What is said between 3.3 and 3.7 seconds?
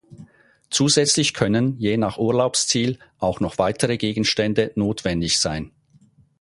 noch